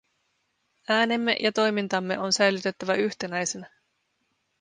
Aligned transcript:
Äänemme 0.89 1.35
ja 1.39 1.51
toimintamme 1.51 2.19
on 2.19 2.33
säilyttävä 2.33 2.93
yhtenäisenä. 2.95 3.69